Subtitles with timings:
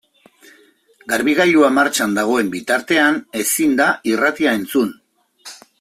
[1.11, 4.95] Garbigailua martxan dagoen bitartean ezin da irratia entzun.